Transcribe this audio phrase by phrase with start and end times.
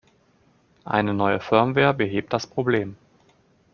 [0.83, 2.95] Eine neue Firmware behebt das Problem.